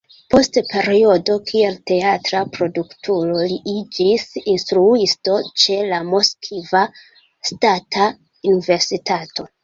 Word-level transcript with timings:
Post 0.33 0.55
periodo 0.69 1.33
kiel 1.49 1.75
teatra 1.89 2.39
produktoro, 2.55 3.35
li 3.51 3.57
iĝis 3.73 4.23
instruisto 4.53 5.35
ĉe 5.63 5.77
la 5.91 5.99
Moskva 6.07 6.81
Ŝtata 7.51 8.07
Universitato. 8.53 9.47